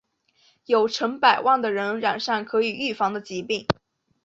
[0.65, 3.67] 有成百万的人染上可以预防的疾病。